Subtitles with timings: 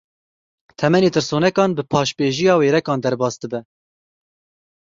[0.81, 3.59] Temenê tirsonekan, bi paşbêjiya wêrekan derbas dibe.